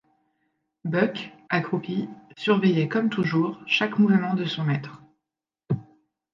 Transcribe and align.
Buck, 0.83 1.31
accroupi, 1.49 2.09
surveillait 2.35 2.87
comme 2.87 3.11
toujours 3.11 3.59
chaque 3.67 3.99
mouvement 3.99 4.33
de 4.33 4.45
son 4.45 4.63
maître. 4.63 5.03